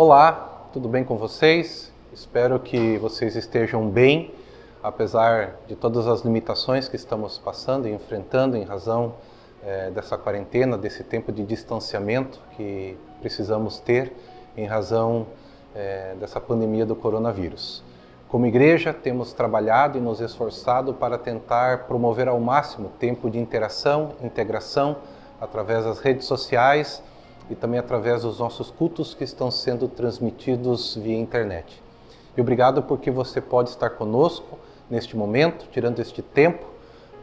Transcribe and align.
Olá, 0.00 0.68
tudo 0.72 0.88
bem 0.88 1.02
com 1.02 1.16
vocês? 1.16 1.92
Espero 2.12 2.60
que 2.60 2.96
vocês 2.98 3.34
estejam 3.34 3.90
bem, 3.90 4.32
apesar 4.80 5.56
de 5.66 5.74
todas 5.74 6.06
as 6.06 6.20
limitações 6.20 6.88
que 6.88 6.94
estamos 6.94 7.36
passando 7.36 7.88
e 7.88 7.90
enfrentando 7.90 8.56
em 8.56 8.62
razão 8.62 9.16
é, 9.60 9.90
dessa 9.90 10.16
quarentena, 10.16 10.78
desse 10.78 11.02
tempo 11.02 11.32
de 11.32 11.42
distanciamento 11.42 12.38
que 12.56 12.96
precisamos 13.20 13.80
ter 13.80 14.12
em 14.56 14.66
razão 14.66 15.26
é, 15.74 16.14
dessa 16.14 16.40
pandemia 16.40 16.86
do 16.86 16.94
coronavírus. 16.94 17.82
Como 18.28 18.46
igreja, 18.46 18.94
temos 18.94 19.32
trabalhado 19.32 19.98
e 19.98 20.00
nos 20.00 20.20
esforçado 20.20 20.94
para 20.94 21.18
tentar 21.18 21.88
promover 21.88 22.28
ao 22.28 22.38
máximo 22.38 22.88
tempo 23.00 23.28
de 23.28 23.40
interação, 23.40 24.12
integração 24.22 24.98
através 25.40 25.84
das 25.84 25.98
redes 25.98 26.24
sociais 26.24 27.02
e 27.50 27.54
também 27.54 27.80
através 27.80 28.22
dos 28.22 28.38
nossos 28.38 28.70
cultos 28.70 29.14
que 29.14 29.24
estão 29.24 29.50
sendo 29.50 29.88
transmitidos 29.88 30.96
via 30.96 31.16
internet. 31.16 31.82
E 32.36 32.40
obrigado 32.40 32.82
porque 32.82 33.10
você 33.10 33.40
pode 33.40 33.70
estar 33.70 33.90
conosco 33.90 34.58
neste 34.88 35.16
momento, 35.16 35.66
tirando 35.70 35.98
este 36.00 36.22
tempo 36.22 36.66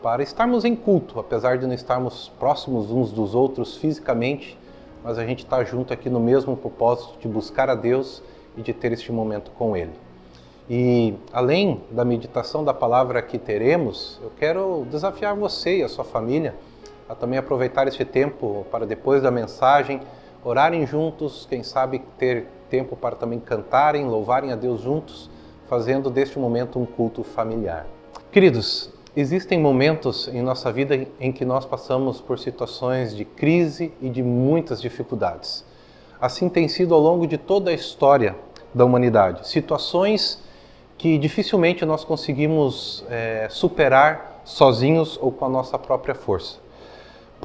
para 0.02 0.22
estarmos 0.22 0.66
em 0.66 0.76
culto, 0.76 1.20
apesar 1.20 1.58
de 1.58 1.66
não 1.66 1.74
estarmos 1.74 2.32
próximos 2.40 2.92
uns 2.92 3.12
dos 3.12 3.34
outros 3.34 3.78
fisicamente, 3.78 4.58
mas 5.04 5.18
a 5.18 5.26
gente 5.26 5.44
está 5.44 5.64
junto 5.64 5.94
aqui 5.94 6.10
no 6.10 6.20
mesmo 6.20 6.56
propósito 6.58 7.18
de 7.20 7.28
buscar 7.28 7.70
a 7.70 7.76
Deus 7.76 8.22
e 8.58 8.62
de 8.62 8.74
ter 8.74 8.92
este 8.92 9.12
momento 9.12 9.52
com 9.52 9.76
Ele. 9.76 9.94
E 10.70 11.14
além 11.32 11.82
da 11.92 12.04
meditação 12.04 12.64
da 12.64 12.74
palavra 12.74 13.22
que 13.22 13.38
teremos, 13.38 14.20
eu 14.22 14.32
quero 14.38 14.86
desafiar 14.90 15.36
você 15.36 15.78
e 15.78 15.84
a 15.84 15.90
sua 15.90 16.04
família 16.04 16.56
a 17.08 17.14
também 17.14 17.38
aproveitar 17.38 17.88
este 17.88 18.04
tempo 18.04 18.66
para 18.72 18.86
depois 18.86 19.22
da 19.22 19.30
mensagem 19.30 20.02
orarem 20.46 20.86
juntos, 20.86 21.48
quem 21.50 21.64
sabe 21.64 22.04
ter 22.20 22.46
tempo 22.70 22.96
para 22.96 23.16
também 23.16 23.40
cantarem, 23.40 24.06
louvarem 24.06 24.52
a 24.52 24.56
Deus 24.56 24.80
juntos, 24.80 25.28
fazendo 25.68 26.08
deste 26.12 26.38
momento 26.38 26.80
um 26.80 26.86
culto 26.86 27.24
familiar. 27.24 27.88
Queridos, 28.32 28.92
existem 29.18 29.60
momentos 29.60 30.28
em 30.28 30.44
nossa 30.44 30.72
vida 30.72 31.08
em 31.20 31.32
que 31.32 31.44
nós 31.44 31.66
passamos 31.66 32.22
por 32.22 32.38
situações 32.38 33.16
de 33.16 33.26
crise 33.26 33.92
e 34.00 34.08
de 34.08 34.22
muitas 34.22 34.80
dificuldades. 34.80 35.66
Assim 36.22 36.48
tem 36.48 36.68
sido 36.68 36.94
ao 36.94 37.02
longo 37.02 37.26
de 37.26 37.40
toda 37.40 37.72
a 37.72 37.74
história 37.74 38.36
da 38.72 38.86
humanidade. 38.86 39.48
Situações 39.48 40.44
que 40.96 41.18
dificilmente 41.18 41.84
nós 41.86 42.04
conseguimos 42.04 43.04
é, 43.10 43.48
superar 43.50 44.42
sozinhos 44.46 45.18
ou 45.20 45.32
com 45.32 45.46
a 45.46 45.50
nossa 45.50 45.80
própria 45.80 46.14
força 46.14 46.65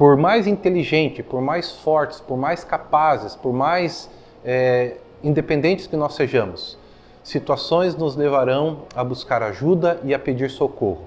por 0.01 0.17
mais 0.17 0.47
inteligente, 0.47 1.21
por 1.21 1.41
mais 1.41 1.73
fortes, 1.73 2.19
por 2.19 2.35
mais 2.35 2.63
capazes, 2.63 3.35
por 3.35 3.53
mais 3.53 4.09
é, 4.43 4.97
independentes 5.23 5.85
que 5.85 5.95
nós 5.95 6.15
sejamos, 6.15 6.75
situações 7.23 7.95
nos 7.95 8.15
levarão 8.15 8.79
a 8.95 9.03
buscar 9.03 9.43
ajuda 9.43 10.01
e 10.03 10.11
a 10.11 10.17
pedir 10.17 10.49
socorro. 10.49 11.03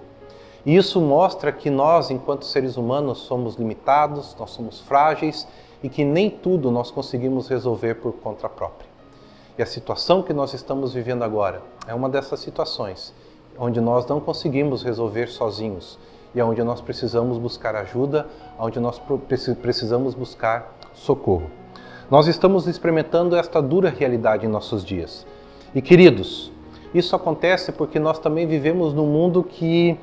E 0.64 0.76
isso 0.76 1.00
mostra 1.00 1.50
que 1.50 1.70
nós, 1.70 2.08
enquanto 2.08 2.44
seres 2.44 2.76
humanos, 2.76 3.18
somos 3.18 3.56
limitados, 3.56 4.36
nós 4.38 4.52
somos 4.52 4.80
frágeis 4.80 5.44
e 5.82 5.88
que 5.88 6.04
nem 6.04 6.30
tudo 6.30 6.70
nós 6.70 6.92
conseguimos 6.92 7.48
resolver 7.48 7.96
por 7.96 8.12
conta 8.12 8.48
própria. 8.48 8.88
E 9.58 9.62
a 9.64 9.66
situação 9.66 10.22
que 10.22 10.32
nós 10.32 10.54
estamos 10.54 10.94
vivendo 10.94 11.24
agora 11.24 11.62
é 11.88 11.92
uma 11.92 12.08
dessas 12.08 12.38
situações 12.38 13.12
onde 13.58 13.80
nós 13.80 14.06
não 14.06 14.20
conseguimos 14.20 14.84
resolver 14.84 15.26
sozinhos 15.26 15.98
e 16.34 16.42
onde 16.42 16.62
nós 16.62 16.80
precisamos 16.80 17.38
buscar 17.38 17.76
ajuda, 17.76 18.26
onde 18.58 18.80
nós 18.80 19.00
precisamos 19.62 20.14
buscar 20.14 20.76
socorro. 20.92 21.50
Nós 22.10 22.26
estamos 22.26 22.66
experimentando 22.66 23.36
esta 23.36 23.62
dura 23.62 23.88
realidade 23.88 24.44
em 24.44 24.48
nossos 24.48 24.84
dias. 24.84 25.26
E 25.74 25.80
queridos, 25.80 26.52
isso 26.94 27.16
acontece 27.16 27.72
porque 27.72 27.98
nós 27.98 28.18
também 28.18 28.46
vivemos 28.46 28.92
num 28.92 29.06
mundo 29.06 29.42
que 29.42 29.98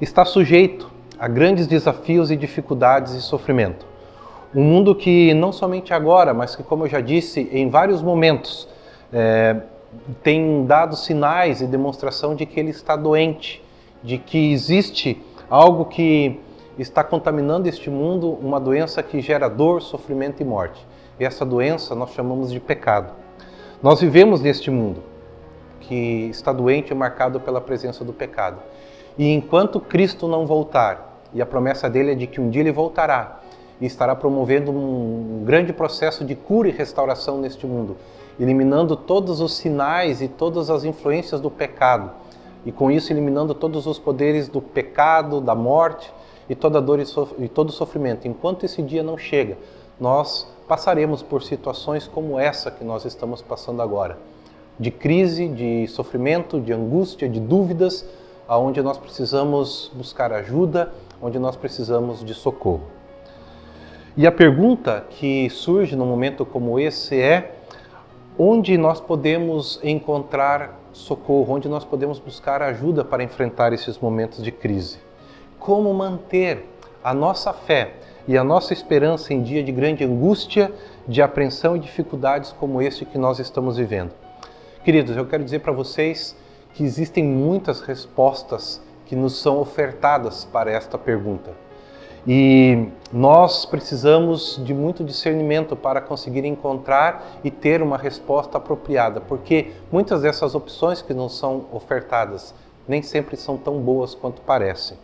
está 0.00 0.24
sujeito 0.24 0.90
a 1.18 1.28
grandes 1.28 1.66
desafios 1.66 2.30
e 2.30 2.36
dificuldades 2.36 3.14
e 3.14 3.22
sofrimento. 3.22 3.86
Um 4.54 4.62
mundo 4.64 4.94
que 4.94 5.32
não 5.34 5.52
somente 5.52 5.94
agora, 5.94 6.34
mas 6.34 6.56
que, 6.56 6.62
como 6.62 6.84
eu 6.84 6.88
já 6.88 7.00
disse, 7.00 7.48
em 7.52 7.70
vários 7.70 8.02
momentos 8.02 8.68
é, 9.12 9.62
tem 10.22 10.66
dado 10.66 10.96
sinais 10.96 11.60
e 11.60 11.66
demonstração 11.66 12.34
de 12.34 12.44
que 12.44 12.58
ele 12.58 12.70
está 12.70 12.96
doente, 12.96 13.62
de 14.02 14.18
que 14.18 14.52
existe 14.52 15.22
algo 15.48 15.86
que 15.86 16.40
está 16.78 17.04
contaminando 17.04 17.68
este 17.68 17.90
mundo, 17.90 18.30
uma 18.30 18.58
doença 18.58 19.02
que 19.02 19.20
gera 19.20 19.48
dor, 19.48 19.82
sofrimento 19.82 20.42
e 20.42 20.44
morte. 20.44 20.86
E 21.20 21.24
essa 21.24 21.44
doença 21.44 21.94
nós 21.94 22.10
chamamos 22.10 22.50
de 22.50 22.60
pecado. 22.60 23.12
Nós 23.82 24.00
vivemos 24.00 24.40
neste 24.40 24.70
mundo 24.70 25.02
que 25.80 26.28
está 26.30 26.52
doente 26.52 26.90
e 26.90 26.94
marcado 26.94 27.40
pela 27.40 27.60
presença 27.60 28.04
do 28.04 28.12
pecado. 28.12 28.58
E 29.18 29.30
enquanto 29.32 29.80
Cristo 29.80 30.26
não 30.26 30.46
voltar, 30.46 31.20
e 31.34 31.42
a 31.42 31.46
promessa 31.46 31.90
dele 31.90 32.12
é 32.12 32.14
de 32.14 32.26
que 32.26 32.40
um 32.40 32.48
dia 32.48 32.62
ele 32.62 32.72
voltará 32.72 33.40
e 33.80 33.86
estará 33.86 34.14
promovendo 34.14 34.70
um 34.70 35.42
grande 35.44 35.72
processo 35.72 36.24
de 36.24 36.34
cura 36.34 36.68
e 36.68 36.72
restauração 36.72 37.38
neste 37.38 37.66
mundo, 37.66 37.96
eliminando 38.38 38.96
todos 38.96 39.40
os 39.40 39.56
sinais 39.56 40.22
e 40.22 40.28
todas 40.28 40.70
as 40.70 40.84
influências 40.84 41.40
do 41.40 41.50
pecado 41.50 42.10
e 42.64 42.72
com 42.72 42.90
isso 42.90 43.12
eliminando 43.12 43.54
todos 43.54 43.86
os 43.86 43.98
poderes 43.98 44.48
do 44.48 44.60
pecado, 44.60 45.40
da 45.40 45.54
morte 45.54 46.12
e 46.48 46.54
toda 46.54 46.80
dor 46.80 47.00
e, 47.00 47.04
e 47.38 47.48
todo 47.48 47.72
sofrimento. 47.72 48.28
Enquanto 48.28 48.64
esse 48.64 48.82
dia 48.82 49.02
não 49.02 49.18
chega, 49.18 49.58
nós 49.98 50.46
passaremos 50.68 51.22
por 51.22 51.42
situações 51.42 52.06
como 52.06 52.38
essa 52.38 52.70
que 52.70 52.84
nós 52.84 53.04
estamos 53.04 53.42
passando 53.42 53.82
agora, 53.82 54.18
de 54.78 54.90
crise, 54.90 55.48
de 55.48 55.86
sofrimento, 55.88 56.60
de 56.60 56.72
angústia, 56.72 57.28
de 57.28 57.40
dúvidas, 57.40 58.04
aonde 58.48 58.82
nós 58.82 58.98
precisamos 58.98 59.90
buscar 59.94 60.32
ajuda, 60.32 60.92
onde 61.20 61.38
nós 61.38 61.56
precisamos 61.56 62.24
de 62.24 62.34
socorro. 62.34 62.82
E 64.16 64.26
a 64.26 64.32
pergunta 64.32 65.06
que 65.08 65.48
surge 65.48 65.96
num 65.96 66.04
momento 66.04 66.44
como 66.44 66.78
esse 66.78 67.18
é: 67.18 67.54
onde 68.38 68.76
nós 68.76 69.00
podemos 69.00 69.80
encontrar 69.82 70.78
socorro, 70.92 71.54
onde 71.54 71.68
nós 71.68 71.84
podemos 71.84 72.18
buscar 72.18 72.62
ajuda 72.62 73.04
para 73.04 73.22
enfrentar 73.22 73.72
esses 73.72 73.98
momentos 73.98 74.42
de 74.42 74.50
crise. 74.52 74.98
Como 75.58 75.92
manter 75.92 76.68
a 77.02 77.14
nossa 77.14 77.52
fé 77.52 77.94
e 78.26 78.36
a 78.36 78.44
nossa 78.44 78.72
esperança 78.72 79.34
em 79.34 79.42
dia 79.42 79.62
de 79.62 79.72
grande 79.72 80.04
angústia, 80.04 80.72
de 81.08 81.20
apreensão 81.20 81.76
e 81.76 81.80
dificuldades 81.80 82.52
como 82.52 82.80
este 82.80 83.04
que 83.04 83.18
nós 83.18 83.38
estamos 83.38 83.76
vivendo. 83.76 84.12
Queridos, 84.84 85.16
eu 85.16 85.26
quero 85.26 85.44
dizer 85.44 85.60
para 85.60 85.72
vocês 85.72 86.36
que 86.74 86.84
existem 86.84 87.24
muitas 87.24 87.80
respostas 87.80 88.80
que 89.06 89.16
nos 89.16 89.38
são 89.40 89.58
ofertadas 89.58 90.44
para 90.44 90.70
esta 90.70 90.96
pergunta. 90.96 91.50
E 92.26 92.86
nós 93.12 93.66
precisamos 93.66 94.60
de 94.64 94.72
muito 94.72 95.02
discernimento 95.02 95.74
para 95.74 96.00
conseguir 96.00 96.44
encontrar 96.44 97.40
e 97.42 97.50
ter 97.50 97.82
uma 97.82 97.98
resposta 97.98 98.58
apropriada, 98.58 99.20
porque 99.20 99.72
muitas 99.90 100.22
dessas 100.22 100.54
opções 100.54 101.02
que 101.02 101.12
nos 101.12 101.36
são 101.36 101.64
ofertadas 101.72 102.54
nem 102.86 103.02
sempre 103.02 103.36
são 103.36 103.56
tão 103.56 103.80
boas 103.80 104.14
quanto 104.14 104.40
parecem. 104.42 104.96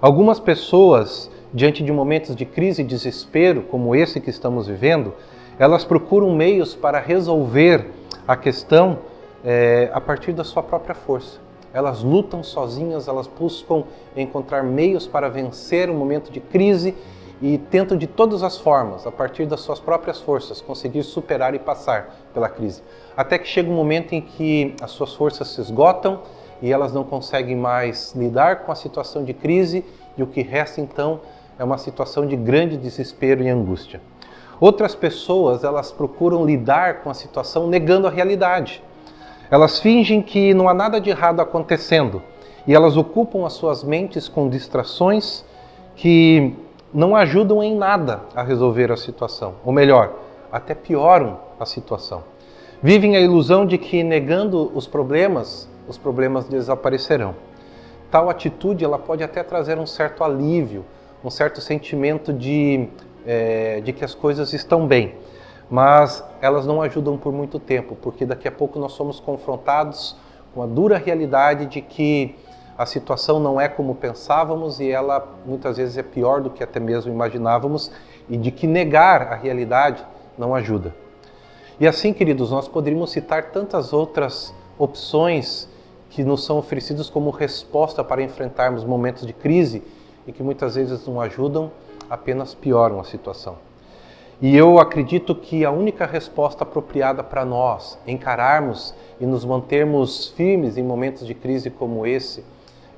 Algumas 0.00 0.38
pessoas, 0.38 1.30
diante 1.52 1.82
de 1.82 1.92
momentos 1.92 2.34
de 2.34 2.44
crise 2.44 2.82
e 2.82 2.84
desespero, 2.84 3.62
como 3.62 3.94
esse 3.94 4.20
que 4.20 4.30
estamos 4.30 4.68
vivendo, 4.68 5.12
elas 5.58 5.84
procuram 5.84 6.34
meios 6.34 6.74
para 6.74 7.00
resolver 7.00 7.90
a 8.26 8.36
questão 8.36 8.98
é, 9.44 9.90
a 9.92 10.00
partir 10.00 10.32
da 10.32 10.44
sua 10.44 10.62
própria 10.62 10.94
força 10.94 11.40
elas 11.72 12.02
lutam 12.02 12.42
sozinhas, 12.42 13.08
elas 13.08 13.26
buscam 13.26 13.84
encontrar 14.16 14.62
meios 14.62 15.06
para 15.06 15.28
vencer 15.28 15.88
o 15.88 15.94
momento 15.94 16.30
de 16.30 16.40
crise 16.40 16.94
e 17.40 17.58
tentam 17.58 17.96
de 17.96 18.06
todas 18.06 18.42
as 18.42 18.56
formas, 18.56 19.06
a 19.06 19.10
partir 19.10 19.46
das 19.46 19.60
suas 19.60 19.80
próprias 19.80 20.20
forças, 20.20 20.60
conseguir 20.60 21.02
superar 21.02 21.54
e 21.54 21.58
passar 21.58 22.14
pela 22.32 22.48
crise. 22.48 22.82
Até 23.16 23.36
que 23.36 23.48
chega 23.48 23.68
um 23.68 23.74
momento 23.74 24.12
em 24.12 24.20
que 24.20 24.76
as 24.80 24.92
suas 24.92 25.14
forças 25.14 25.48
se 25.48 25.60
esgotam 25.60 26.20
e 26.60 26.70
elas 26.70 26.92
não 26.92 27.02
conseguem 27.02 27.56
mais 27.56 28.14
lidar 28.14 28.64
com 28.64 28.70
a 28.70 28.76
situação 28.76 29.24
de 29.24 29.34
crise 29.34 29.84
e 30.16 30.22
o 30.22 30.26
que 30.26 30.42
resta 30.42 30.80
então 30.80 31.20
é 31.58 31.64
uma 31.64 31.78
situação 31.78 32.26
de 32.26 32.36
grande 32.36 32.76
desespero 32.76 33.42
e 33.42 33.48
angústia. 33.48 34.00
Outras 34.60 34.94
pessoas, 34.94 35.64
elas 35.64 35.90
procuram 35.90 36.46
lidar 36.46 37.02
com 37.02 37.10
a 37.10 37.14
situação 37.14 37.66
negando 37.66 38.06
a 38.06 38.10
realidade 38.10 38.80
elas 39.52 39.78
fingem 39.78 40.22
que 40.22 40.54
não 40.54 40.66
há 40.66 40.72
nada 40.72 40.98
de 40.98 41.10
errado 41.10 41.40
acontecendo 41.40 42.22
e 42.66 42.74
elas 42.74 42.96
ocupam 42.96 43.44
as 43.44 43.52
suas 43.52 43.84
mentes 43.84 44.26
com 44.26 44.48
distrações 44.48 45.44
que 45.94 46.54
não 46.92 47.14
ajudam 47.14 47.62
em 47.62 47.76
nada 47.76 48.22
a 48.34 48.42
resolver 48.42 48.90
a 48.90 48.96
situação, 48.96 49.56
ou 49.62 49.70
melhor, 49.70 50.14
até 50.50 50.74
pioram 50.74 51.38
a 51.60 51.66
situação. 51.66 52.24
Vivem 52.82 53.14
a 53.14 53.20
ilusão 53.20 53.66
de 53.66 53.76
que 53.76 54.02
negando 54.02 54.72
os 54.74 54.86
problemas, 54.86 55.68
os 55.86 55.98
problemas 55.98 56.48
desaparecerão. 56.48 57.34
Tal 58.10 58.30
atitude 58.30 58.82
ela 58.82 58.98
pode 58.98 59.22
até 59.22 59.42
trazer 59.42 59.76
um 59.76 59.86
certo 59.86 60.24
alívio, 60.24 60.82
um 61.22 61.28
certo 61.28 61.60
sentimento 61.60 62.32
de, 62.32 62.88
é, 63.26 63.82
de 63.82 63.92
que 63.92 64.02
as 64.02 64.14
coisas 64.14 64.54
estão 64.54 64.86
bem, 64.86 65.14
mas 65.72 66.22
elas 66.42 66.66
não 66.66 66.82
ajudam 66.82 67.16
por 67.16 67.32
muito 67.32 67.58
tempo, 67.58 67.96
porque 68.02 68.26
daqui 68.26 68.46
a 68.46 68.52
pouco 68.52 68.78
nós 68.78 68.92
somos 68.92 69.18
confrontados 69.18 70.14
com 70.52 70.62
a 70.62 70.66
dura 70.66 70.98
realidade 70.98 71.64
de 71.64 71.80
que 71.80 72.36
a 72.76 72.84
situação 72.84 73.40
não 73.40 73.58
é 73.58 73.68
como 73.68 73.94
pensávamos 73.94 74.80
e 74.80 74.90
ela 74.90 75.26
muitas 75.46 75.78
vezes 75.78 75.96
é 75.96 76.02
pior 76.02 76.42
do 76.42 76.50
que 76.50 76.62
até 76.62 76.78
mesmo 76.78 77.10
imaginávamos 77.10 77.90
e 78.28 78.36
de 78.36 78.50
que 78.50 78.66
negar 78.66 79.22
a 79.32 79.34
realidade 79.34 80.04
não 80.36 80.54
ajuda. 80.54 80.94
E 81.80 81.86
assim, 81.86 82.12
queridos, 82.12 82.50
nós 82.50 82.68
poderíamos 82.68 83.10
citar 83.10 83.44
tantas 83.44 83.94
outras 83.94 84.54
opções 84.78 85.66
que 86.10 86.22
nos 86.22 86.44
são 86.44 86.58
oferecidas 86.58 87.08
como 87.08 87.30
resposta 87.30 88.04
para 88.04 88.22
enfrentarmos 88.22 88.84
momentos 88.84 89.26
de 89.26 89.32
crise 89.32 89.82
e 90.26 90.32
que 90.32 90.42
muitas 90.42 90.74
vezes 90.74 91.06
não 91.06 91.18
ajudam, 91.18 91.72
apenas 92.10 92.54
pioram 92.54 93.00
a 93.00 93.04
situação. 93.04 93.71
E 94.42 94.56
eu 94.56 94.80
acredito 94.80 95.36
que 95.36 95.64
a 95.64 95.70
única 95.70 96.04
resposta 96.04 96.64
apropriada 96.64 97.22
para 97.22 97.44
nós 97.44 97.96
encararmos 98.04 98.92
e 99.20 99.24
nos 99.24 99.44
mantermos 99.44 100.30
firmes 100.30 100.76
em 100.76 100.82
momentos 100.82 101.24
de 101.24 101.32
crise 101.32 101.70
como 101.70 102.04
esse 102.04 102.44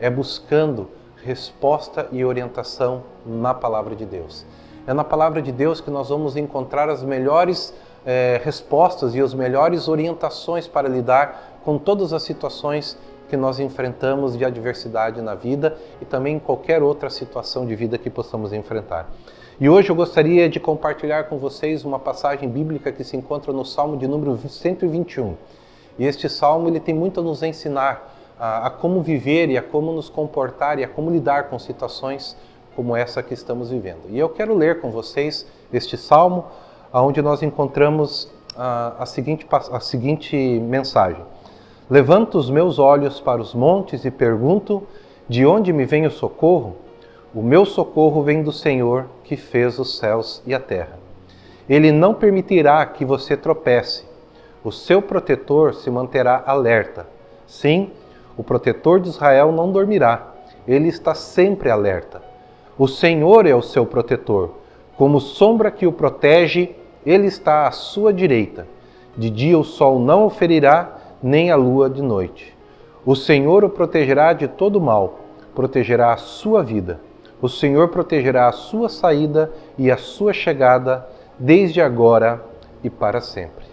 é 0.01 0.09
buscando 0.09 0.89
resposta 1.23 2.09
e 2.11 2.25
orientação 2.25 3.03
na 3.27 3.53
palavra 3.53 3.95
de 3.95 4.07
Deus. 4.07 4.47
É 4.87 4.95
na 4.95 5.05
palavra 5.05 5.43
de 5.43 5.53
Deus 5.53 5.83
que 5.83 5.91
nós 5.91 6.09
vamos 6.09 6.35
encontrar 6.35 6.89
as 6.89 7.03
melhores 7.03 7.75
é, 8.07 8.41
respostas 8.43 9.15
e 9.15 9.21
as 9.21 9.35
melhores 9.35 9.87
orientações 9.87 10.67
para 10.67 10.89
lidar 10.89 11.59
com 11.63 11.77
todas 11.77 12.15
as 12.15 12.23
situações 12.23 12.97
que 13.29 13.37
nós 13.37 13.59
enfrentamos 13.59 14.37
de 14.37 14.45
adversidade 14.45 15.21
na 15.21 15.35
vida 15.35 15.77
e 16.01 16.05
também 16.05 16.37
em 16.37 16.39
qualquer 16.39 16.83
outra 16.83 17.11
situação 17.11 17.67
de 17.67 17.75
vida 17.75 17.99
que 17.99 18.11
possamos 18.11 18.53
enfrentar. 18.53 19.09
E 19.61 19.69
hoje 19.69 19.91
eu 19.91 19.95
gostaria 19.95 20.49
de 20.49 20.59
compartilhar 20.59 21.25
com 21.25 21.39
vocês 21.39 21.85
uma 21.85 21.99
passagem 21.99 22.49
bíblica 22.49 22.91
que 22.91 23.05
se 23.05 23.17
encontra 23.17 23.53
no 23.53 23.65
Salmo 23.65 23.97
de 23.97 24.07
número 24.07 24.37
121. 24.37 25.37
E 25.99 26.05
este 26.05 26.29
salmo 26.29 26.69
ele 26.69 26.81
tem 26.81 26.95
muito 26.95 27.21
a 27.21 27.23
nos 27.23 27.43
ensinar 27.43 28.15
a, 28.39 28.67
a 28.67 28.71
como 28.71 29.01
viver 29.01 29.49
e 29.49 29.57
a 29.57 29.63
como 29.63 29.93
nos 29.93 30.09
comportar 30.09 30.79
e 30.79 30.85
a 30.85 30.89
como 30.89 31.11
lidar 31.11 31.45
com 31.45 31.59
situações 31.59 32.37
como 32.75 32.97
essa 32.97 33.23
que 33.23 33.33
estamos 33.33 33.71
vivendo. 33.71 34.09
E 34.09 34.19
eu 34.19 34.29
quero 34.29 34.55
ler 34.57 34.81
com 34.81 34.91
vocês 34.91 35.47
este 35.73 35.97
salmo, 35.97 36.47
onde 36.93 37.23
nós 37.23 37.43
encontramos 37.43 38.29
a, 38.57 39.03
a, 39.03 39.07
seguinte, 39.07 39.47
a 39.51 39.81
seguinte 39.81 40.37
mensagem: 40.37 41.23
Levanto 41.91 42.39
os 42.39 42.49
meus 42.49 42.79
olhos 42.79 43.21
para 43.21 43.43
os 43.43 43.55
montes 43.55 44.05
e 44.05 44.11
pergunto: 44.11 44.83
de 45.29 45.45
onde 45.45 45.73
me 45.73 45.85
vem 45.85 46.07
o 46.07 46.11
socorro? 46.11 46.77
O 47.35 47.43
meu 47.43 47.65
socorro 47.65 48.23
vem 48.23 48.43
do 48.43 48.53
Senhor 48.53 49.07
que 49.23 49.37
fez 49.37 49.79
os 49.79 49.99
céus 49.99 50.43
e 50.47 50.55
a 50.55 50.61
terra. 50.61 50.99
Ele 51.69 51.91
não 51.91 52.15
permitirá 52.15 52.85
que 52.87 53.05
você 53.05 53.37
tropece. 53.37 54.05
O 54.63 54.71
seu 54.71 55.03
protetor 55.03 55.75
se 55.75 55.91
manterá 55.91 56.43
alerta. 56.47 57.07
Sim, 57.47 57.91
o 58.37 58.43
protetor 58.43 59.01
de 59.01 59.09
Israel 59.09 59.53
não 59.53 59.71
dormirá. 59.71 60.33
Ele 60.67 60.89
está 60.89 61.15
sempre 61.15 61.71
alerta. 61.71 62.23
O 62.79 62.89
Senhor 62.89 63.47
é 63.47 63.55
o 63.55 63.63
seu 63.63 63.85
protetor. 63.85 64.51
Como 64.97 65.21
sombra 65.21 65.71
que 65.71 65.87
o 65.87 65.93
protege, 65.93 66.75
ele 67.05 67.27
está 67.27 67.67
à 67.67 67.71
sua 67.71 68.13
direita. 68.13 68.67
De 69.17 69.29
dia 69.29 69.59
o 69.59 69.65
sol 69.65 69.99
não 69.99 70.27
o 70.27 70.31
ferirá, 70.31 70.99
nem 71.25 71.51
a 71.51 71.57
lua 71.57 71.89
de 71.89 72.03
noite. 72.03 72.55
O 73.03 73.17
Senhor 73.17 73.65
o 73.65 73.71
protegerá 73.71 74.35
de 74.35 74.47
todo 74.47 74.79
mal, 74.79 75.21
protegerá 75.55 76.13
a 76.13 76.19
sua 76.19 76.63
vida. 76.63 77.01
O 77.41 77.49
Senhor 77.49 77.89
protegerá 77.89 78.47
a 78.47 78.53
sua 78.53 78.91
saída 78.91 79.51
e 79.79 79.91
a 79.91 79.97
sua 79.97 80.35
chegada, 80.35 81.09
desde 81.39 81.81
agora 81.81 82.45
e 82.83 82.91
para 82.91 83.23
sempre. 83.23 83.65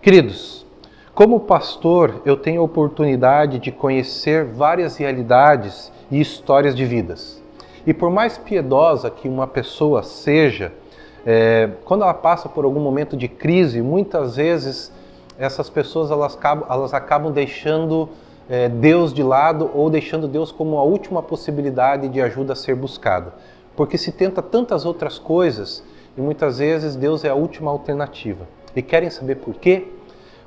Queridos, 0.00 0.66
como 1.14 1.40
pastor, 1.40 2.22
eu 2.24 2.38
tenho 2.38 2.62
a 2.62 2.64
oportunidade 2.64 3.58
de 3.58 3.70
conhecer 3.70 4.46
várias 4.46 4.96
realidades 4.96 5.92
e 6.10 6.18
histórias 6.22 6.74
de 6.74 6.86
vidas. 6.86 7.42
E 7.86 7.92
por 7.92 8.10
mais 8.10 8.38
piedosa 8.38 9.10
que 9.10 9.28
uma 9.28 9.46
pessoa 9.46 10.02
seja, 10.02 10.72
é, 11.26 11.68
quando 11.84 12.02
ela 12.02 12.14
passa 12.14 12.48
por 12.48 12.64
algum 12.64 12.80
momento 12.80 13.14
de 13.14 13.28
crise, 13.28 13.82
muitas 13.82 14.36
vezes 14.36 14.90
essas 15.38 15.68
pessoas 15.70 16.10
elas 16.10 16.34
acabam, 16.34 16.66
elas 16.70 16.94
acabam 16.94 17.32
deixando 17.32 18.08
é, 18.48 18.68
Deus 18.68 19.12
de 19.12 19.22
lado 19.22 19.70
ou 19.74 19.88
deixando 19.88 20.28
Deus 20.28 20.52
como 20.52 20.78
a 20.78 20.82
última 20.82 21.22
possibilidade 21.22 22.08
de 22.08 22.20
ajuda 22.20 22.52
a 22.52 22.56
ser 22.56 22.74
buscada. 22.74 23.34
Porque 23.76 23.96
se 23.96 24.12
tenta 24.12 24.42
tantas 24.42 24.84
outras 24.84 25.18
coisas 25.18 25.82
e 26.16 26.20
muitas 26.20 26.58
vezes 26.58 26.94
Deus 26.94 27.24
é 27.24 27.28
a 27.30 27.34
última 27.34 27.70
alternativa. 27.70 28.46
E 28.76 28.82
querem 28.82 29.10
saber 29.10 29.36
por 29.36 29.54
quê? 29.54 29.88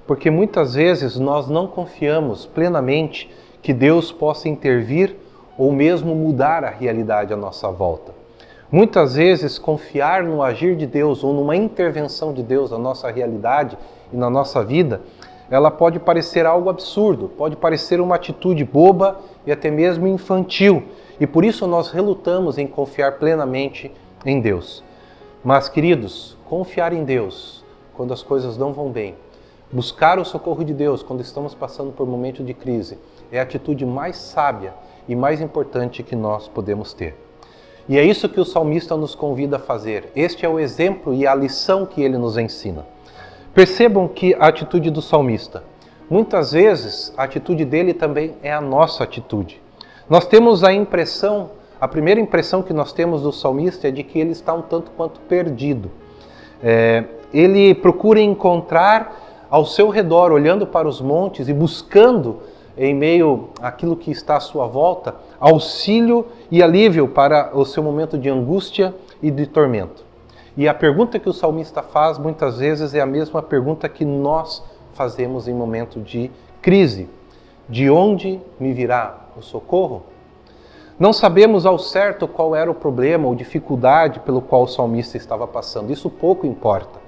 Porque 0.06 0.30
muitas 0.30 0.76
vezes 0.76 1.18
nós 1.18 1.48
não 1.48 1.68
confiamos 1.68 2.46
plenamente 2.46 3.31
que 3.62 3.74
Deus 3.74 4.12
possa 4.12 4.48
intervir 4.48 5.16
ou 5.58 5.72
mesmo 5.72 6.14
mudar 6.14 6.64
a 6.64 6.70
realidade 6.70 7.34
à 7.34 7.38
nossa 7.38 7.72
volta. 7.72 8.14
Muitas 8.72 9.16
vezes, 9.16 9.58
confiar 9.58 10.24
no 10.24 10.44
agir 10.44 10.76
de 10.76 10.86
Deus 10.86 11.24
ou 11.24 11.34
numa 11.34 11.56
intervenção 11.56 12.34
de 12.34 12.44
Deus 12.44 12.72
na 12.72 12.78
nossa 12.78 13.10
realidade 13.10 13.78
e 14.16 14.18
na 14.18 14.30
nossa 14.30 14.64
vida, 14.64 15.02
ela 15.52 15.70
pode 15.70 16.00
parecer 16.00 16.46
algo 16.46 16.70
absurdo, 16.70 17.28
pode 17.28 17.58
parecer 17.58 18.00
uma 18.00 18.16
atitude 18.16 18.64
boba 18.64 19.20
e 19.46 19.52
até 19.52 19.70
mesmo 19.70 20.08
infantil, 20.08 20.84
e 21.20 21.28
por 21.28 21.44
isso 21.44 21.68
nós 21.68 21.92
relutamos 21.92 22.58
em 22.58 22.66
confiar 22.66 23.20
plenamente 23.20 23.92
em 24.26 24.40
Deus. 24.40 24.82
Mas, 25.44 25.68
queridos, 25.68 26.38
confiar 26.46 26.94
em 26.94 27.04
Deus 27.04 27.64
quando 27.94 28.14
as 28.14 28.24
coisas 28.24 28.58
não 28.58 28.72
vão 28.72 28.90
bem, 28.90 29.16
buscar 29.70 30.18
o 30.18 30.24
socorro 30.24 30.64
de 30.64 30.74
Deus 30.74 31.04
quando 31.04 31.20
estamos 31.20 31.54
passando 31.54 31.92
por 31.92 32.08
momento 32.08 32.42
de 32.42 32.54
crise, 32.54 32.98
é 33.30 33.40
a 33.40 33.44
atitude 33.44 33.86
mais 33.86 34.16
sábia 34.16 34.74
e 35.10 35.16
mais 35.16 35.42
importante 35.42 36.04
que 36.04 36.16
nós 36.16 36.48
podemos 36.48 36.94
ter. 36.94 37.16
E 37.90 37.98
é 37.98 38.04
isso 38.04 38.30
que 38.30 38.40
o 38.40 38.46
salmista 38.46 38.96
nos 38.96 39.14
convida 39.14 39.58
a 39.58 39.60
fazer. 39.60 40.10
Este 40.16 40.46
é 40.46 40.50
o 40.50 40.58
exemplo 40.58 41.14
e 41.14 41.28
a 41.28 41.36
lição 41.36 41.86
que 41.86 42.02
ele 42.02 42.18
nos 42.18 42.38
ensina. 42.38 42.94
Percebam 43.56 44.06
que 44.10 44.36
a 44.36 44.48
atitude 44.48 44.90
do 44.90 45.02
salmista, 45.02 45.63
muitas 46.10 46.52
vezes 46.52 47.13
a 47.16 47.24
atitude 47.24 47.63
dele 47.63 47.94
também 47.94 48.34
é 48.44 48.52
a 48.54 48.60
nossa 48.60 49.06
atitude. 49.06 49.62
Nós 50.10 50.28
temos 50.28 50.62
a 50.62 50.74
impressão, 50.74 51.52
a 51.80 51.88
primeira 51.88 52.19
impressão 52.19 52.62
que 52.62 52.74
nós 52.74 52.92
temos 52.92 53.22
do 53.22 53.31
salmista 53.31 53.88
é 53.88 53.92
de 53.92 54.04
que 54.04 54.19
ele 54.19 54.31
está 54.31 54.54
um 54.54 54.62
tanto 54.62 54.92
quanto 54.92 55.21
perdido. 55.21 55.90
É, 56.62 57.06
ele 57.33 57.74
procura 57.74 58.19
encontrar 58.19 59.47
ao 59.50 59.66
seu 59.66 59.88
redor, 59.88 60.33
olhando 60.33 60.68
para 60.68 60.85
os 60.85 61.00
montes 61.00 61.47
e 61.47 61.54
buscando 61.54 62.42
em 62.78 62.94
meio 62.94 63.52
àquilo 63.62 63.95
que 63.95 64.12
está 64.12 64.35
à 64.35 64.42
sua 64.42 64.68
volta, 64.68 65.16
auxílio 65.40 66.26
e 66.52 66.62
alívio 66.62 67.07
para 67.07 67.57
o 67.57 67.64
seu 67.64 67.81
momento 67.81 68.18
de 68.18 68.28
angústia 68.28 68.94
e 69.24 69.31
de 69.31 69.47
tormento. 69.47 70.05
E 70.57 70.69
a 70.69 70.74
pergunta 70.74 71.19
que 71.19 71.28
o 71.28 71.33
salmista 71.33 71.83
faz 71.83 72.18
muitas 72.18 72.59
vezes 72.59 72.94
é 72.94 73.02
a 73.02 73.06
mesma 73.06 73.42
pergunta 73.42 73.90
que 73.90 74.06
nós 74.06 74.64
fazemos 74.94 75.47
em 75.47 75.54
momento 75.54 76.00
de 76.00 76.31
crise: 76.62 77.09
De 77.68 77.90
onde 77.90 78.40
me 78.59 78.71
virá 78.71 79.28
o 79.38 79.42
socorro? 79.42 80.04
Não 80.97 81.12
sabemos 81.12 81.66
ao 81.66 81.78
certo 81.78 82.26
qual 82.26 82.56
era 82.56 82.71
o 82.71 82.76
problema 82.76 83.28
ou 83.28 83.35
dificuldade 83.35 84.21
pelo 84.21 84.42
qual 84.42 84.64
o 84.64 84.68
salmista 84.68 85.18
estava 85.18 85.45
passando, 85.45 85.92
isso 85.92 86.09
pouco 86.09 86.47
importa. 86.47 87.00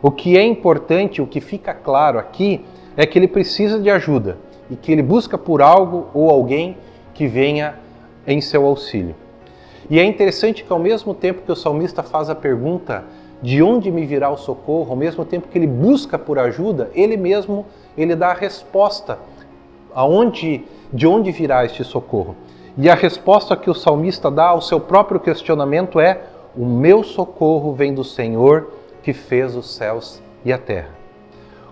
O 0.00 0.10
que 0.10 0.38
é 0.38 0.42
importante, 0.42 1.20
o 1.20 1.26
que 1.26 1.42
fica 1.42 1.74
claro 1.74 2.18
aqui, 2.18 2.64
é 2.96 3.04
que 3.04 3.18
ele 3.18 3.28
precisa 3.28 3.78
de 3.78 3.90
ajuda 3.90 4.38
e 4.70 4.76
que 4.76 4.90
ele 4.90 5.02
busca 5.02 5.36
por 5.36 5.60
algo 5.60 6.06
ou 6.14 6.30
alguém 6.30 6.78
que 7.12 7.26
venha 7.26 7.78
em 8.26 8.40
seu 8.40 8.64
auxílio. 8.64 9.14
E 9.90 9.98
é 9.98 10.04
interessante 10.04 10.64
que 10.64 10.72
ao 10.72 10.78
mesmo 10.78 11.14
tempo 11.14 11.42
que 11.42 11.52
o 11.52 11.56
salmista 11.56 12.02
faz 12.02 12.30
a 12.30 12.34
pergunta 12.34 13.04
de 13.42 13.62
onde 13.62 13.90
me 13.90 14.06
virá 14.06 14.30
o 14.30 14.36
socorro, 14.36 14.90
ao 14.90 14.96
mesmo 14.96 15.24
tempo 15.24 15.48
que 15.48 15.58
ele 15.58 15.66
busca 15.66 16.18
por 16.18 16.38
ajuda, 16.38 16.90
ele 16.94 17.16
mesmo 17.16 17.66
ele 17.96 18.16
dá 18.16 18.28
a 18.28 18.34
resposta 18.34 19.18
aonde 19.94 20.64
de 20.92 21.06
onde 21.06 21.30
virá 21.30 21.64
este 21.64 21.84
socorro. 21.84 22.34
E 22.76 22.88
a 22.88 22.94
resposta 22.94 23.56
que 23.56 23.70
o 23.70 23.74
salmista 23.74 24.30
dá 24.30 24.46
ao 24.46 24.60
seu 24.60 24.80
próprio 24.80 25.20
questionamento 25.20 26.00
é: 26.00 26.22
o 26.56 26.64
meu 26.64 27.04
socorro 27.04 27.72
vem 27.72 27.94
do 27.94 28.02
Senhor 28.02 28.70
que 29.02 29.12
fez 29.12 29.54
os 29.54 29.74
céus 29.74 30.20
e 30.44 30.52
a 30.52 30.58
terra. 30.58 30.90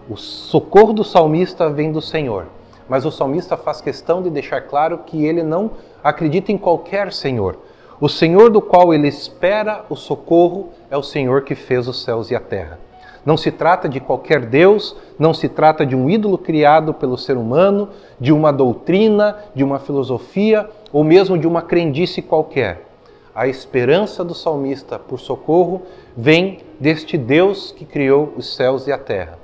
O 0.09 0.17
socorro 0.17 0.93
do 0.93 1.03
salmista 1.03 1.71
vem 1.71 1.91
do 1.91 2.01
Senhor. 2.01 2.47
Mas 2.89 3.05
o 3.05 3.11
salmista 3.11 3.57
faz 3.57 3.81
questão 3.81 4.23
de 4.23 4.29
deixar 4.29 4.61
claro 4.63 4.99
que 4.99 5.25
ele 5.25 5.43
não 5.43 5.71
acredita 6.03 6.53
em 6.53 6.59
qualquer 6.59 7.13
Senhor. 7.13 7.57
O 8.03 8.09
Senhor 8.09 8.51
do 8.51 8.61
qual 8.61 8.93
ele 8.93 9.07
espera 9.07 9.85
o 9.89 9.95
socorro 9.95 10.71
é 10.91 10.97
o 10.97 11.05
Senhor 11.05 11.43
que 11.43 11.55
fez 11.55 11.87
os 11.87 12.03
céus 12.03 12.33
e 12.33 12.35
a 12.35 12.41
terra. 12.41 12.81
Não 13.25 13.37
se 13.37 13.53
trata 13.53 13.89
de 13.89 14.01
qualquer 14.01 14.45
Deus, 14.45 14.97
não 15.17 15.33
se 15.33 15.49
trata 15.49 15.87
de 15.87 15.95
um 15.95 16.11
ídolo 16.11 16.37
criado 16.37 16.93
pelo 16.93 17.17
ser 17.17 17.37
humano, 17.37 17.91
de 18.19 18.33
uma 18.33 18.53
doutrina, 18.53 19.37
de 19.55 19.63
uma 19.63 19.79
filosofia 19.79 20.69
ou 20.93 21.05
mesmo 21.05 21.39
de 21.39 21.47
uma 21.47 21.63
crendice 21.63 22.21
qualquer. 22.21 22.89
A 23.33 23.47
esperança 23.47 24.25
do 24.25 24.35
salmista 24.35 24.99
por 24.99 25.21
socorro 25.21 25.83
vem 26.17 26.59
deste 26.81 27.17
Deus 27.17 27.71
que 27.71 27.85
criou 27.85 28.33
os 28.37 28.57
céus 28.57 28.89
e 28.89 28.93
a 28.93 28.99
terra. 28.99 29.39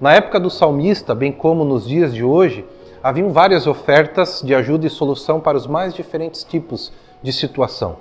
Na 0.00 0.14
época 0.14 0.40
do 0.40 0.48
salmista, 0.48 1.14
bem 1.14 1.32
como 1.32 1.66
nos 1.66 1.86
dias 1.86 2.14
de 2.14 2.24
hoje, 2.24 2.64
haviam 3.02 3.28
várias 3.28 3.66
ofertas 3.66 4.40
de 4.42 4.54
ajuda 4.54 4.86
e 4.86 4.90
solução 4.90 5.38
para 5.38 5.58
os 5.58 5.66
mais 5.66 5.92
diferentes 5.92 6.42
tipos 6.42 6.90
de 7.22 7.32
situação. 7.32 7.96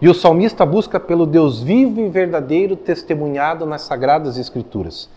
E 0.00 0.08
o 0.08 0.14
salmista 0.14 0.66
busca 0.66 1.00
pelo 1.00 1.26
Deus 1.26 1.62
vivo 1.62 2.00
e 2.00 2.08
verdadeiro 2.08 2.76
testemunhado 2.76 3.64
nas 3.64 3.82
sagradas 3.82 4.36
escrituras. 4.36 5.08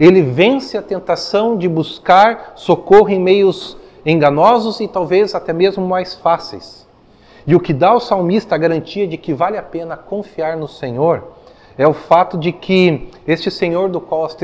Ele 0.00 0.22
vence 0.22 0.76
a 0.76 0.82
tentação 0.82 1.56
de 1.56 1.68
buscar 1.68 2.52
socorro 2.56 3.10
em 3.10 3.20
meios 3.20 3.76
enganosos 4.06 4.80
e 4.80 4.88
talvez 4.88 5.34
até 5.34 5.52
mesmo 5.52 5.86
mais 5.86 6.14
fáceis. 6.14 6.88
E 7.46 7.54
o 7.54 7.60
que 7.60 7.72
dá 7.72 7.90
ao 7.90 8.00
salmista 8.00 8.54
a 8.54 8.58
garantia 8.58 9.06
de 9.06 9.16
que 9.16 9.34
vale 9.34 9.58
a 9.58 9.62
pena 9.62 9.96
confiar 9.96 10.56
no 10.56 10.68
Senhor 10.68 11.32
é 11.76 11.86
o 11.86 11.92
fato 11.92 12.36
de 12.36 12.52
que 12.52 13.08
este 13.26 13.50
Senhor 13.50 13.88
do 13.88 14.00
qual 14.00 14.24
as, 14.24 14.36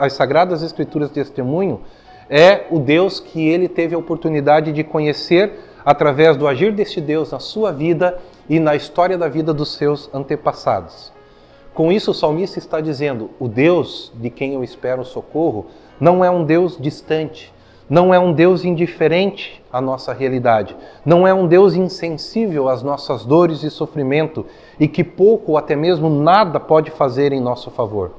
as 0.00 0.12
Sagradas 0.12 0.62
Escrituras 0.62 1.10
testemunham 1.10 1.80
é 2.28 2.66
o 2.70 2.78
Deus 2.78 3.20
que 3.20 3.48
ele 3.48 3.68
teve 3.68 3.94
a 3.94 3.98
oportunidade 3.98 4.72
de 4.72 4.84
conhecer 4.84 5.58
através 5.84 6.36
do 6.36 6.46
agir 6.46 6.72
deste 6.72 7.00
Deus 7.00 7.32
na 7.32 7.38
sua 7.38 7.72
vida 7.72 8.18
e 8.48 8.58
na 8.58 8.74
história 8.74 9.16
da 9.16 9.28
vida 9.28 9.52
dos 9.52 9.74
seus 9.74 10.12
antepassados. 10.14 11.12
Com 11.74 11.92
isso, 11.92 12.10
o 12.10 12.14
salmista 12.14 12.58
está 12.58 12.80
dizendo: 12.80 13.30
o 13.38 13.46
Deus 13.46 14.12
de 14.16 14.30
quem 14.30 14.54
eu 14.54 14.64
espero 14.64 15.04
socorro 15.04 15.66
não 16.00 16.24
é 16.24 16.30
um 16.30 16.44
Deus 16.44 16.76
distante, 16.76 17.52
não 17.88 18.12
é 18.12 18.18
um 18.18 18.32
Deus 18.32 18.64
indiferente 18.64 19.62
à 19.72 19.80
nossa 19.80 20.12
realidade, 20.12 20.76
não 21.04 21.26
é 21.26 21.32
um 21.32 21.46
Deus 21.46 21.74
insensível 21.74 22.68
às 22.68 22.82
nossas 22.82 23.24
dores 23.24 23.62
e 23.62 23.70
sofrimento 23.70 24.44
e 24.78 24.88
que 24.88 25.04
pouco 25.04 25.52
ou 25.52 25.58
até 25.58 25.76
mesmo 25.76 26.10
nada 26.10 26.58
pode 26.58 26.90
fazer 26.90 27.32
em 27.32 27.40
nosso 27.40 27.70
favor. 27.70 28.12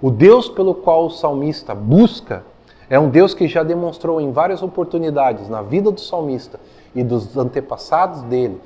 O 0.00 0.10
Deus 0.10 0.48
pelo 0.48 0.74
qual 0.74 1.06
o 1.06 1.10
salmista 1.10 1.74
busca 1.74 2.44
é 2.88 2.98
um 2.98 3.08
Deus 3.08 3.34
que 3.34 3.48
já 3.48 3.62
demonstrou 3.62 4.20
em 4.20 4.30
várias 4.30 4.62
oportunidades 4.62 5.48
na 5.48 5.62
vida 5.62 5.90
do 5.90 6.00
salmista 6.00 6.60
e 6.96 7.04
dos 7.04 7.36
antepassados 7.36 8.22
dele, 8.22 8.60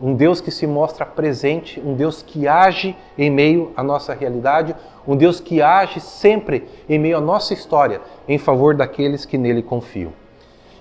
um 0.00 0.14
Deus 0.14 0.40
que 0.40 0.50
se 0.50 0.66
mostra 0.66 1.04
presente, 1.04 1.80
um 1.80 1.94
Deus 1.94 2.22
que 2.22 2.48
age 2.48 2.96
em 3.18 3.30
meio 3.30 3.72
à 3.76 3.82
nossa 3.82 4.14
realidade, 4.14 4.74
um 5.06 5.16
Deus 5.16 5.38
que 5.38 5.60
age 5.60 6.00
sempre 6.00 6.66
em 6.88 6.98
meio 6.98 7.18
à 7.18 7.20
nossa 7.20 7.52
história, 7.52 8.00
em 8.26 8.38
favor 8.38 8.74
daqueles 8.74 9.24
que 9.24 9.36
nele 9.36 9.62
confiam. 9.62 10.12